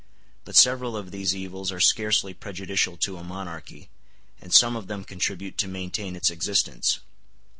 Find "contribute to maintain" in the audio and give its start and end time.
5.03-6.15